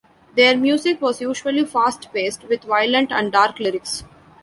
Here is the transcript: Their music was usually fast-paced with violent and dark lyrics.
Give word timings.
Their 0.35 0.57
music 0.57 0.99
was 0.99 1.21
usually 1.21 1.63
fast-paced 1.63 2.45
with 2.49 2.63
violent 2.63 3.11
and 3.11 3.31
dark 3.31 3.59
lyrics. 3.59 4.03